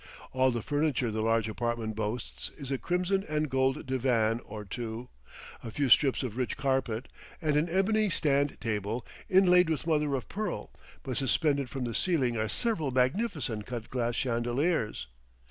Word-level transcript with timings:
All 0.31 0.49
the 0.49 0.63
furniture 0.63 1.11
the 1.11 1.21
large 1.21 1.47
apartment 1.47 1.95
boasts 1.95 2.49
is 2.57 2.71
a 2.71 2.79
crimson 2.79 3.23
and 3.29 3.51
gold 3.51 3.85
divan 3.85 4.39
or 4.43 4.65
two, 4.65 5.09
a 5.63 5.69
few 5.69 5.89
strips 5.89 6.23
of 6.23 6.37
rich 6.37 6.57
carpet, 6.57 7.07
and 7.39 7.55
an 7.55 7.69
ebony 7.69 8.09
stand 8.09 8.59
table, 8.59 9.05
inlaid 9.29 9.69
with 9.69 9.85
mother 9.85 10.15
of 10.15 10.27
pearl; 10.27 10.71
but 11.03 11.17
suspended 11.17 11.69
from 11.69 11.83
the 11.83 11.93
ceiling 11.93 12.35
are 12.35 12.49
several 12.49 12.89
magnificent 12.89 13.67
cut 13.67 13.91
glass 13.91 14.15
chandeliers. 14.15 15.05